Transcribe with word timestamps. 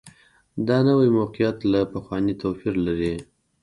دا 0.67 0.77
نوي 0.87 1.09
موقعیت 1.17 1.57
له 1.71 1.79
پخواني 1.93 2.33
توپیر 2.41 2.73
درلود 2.85 3.19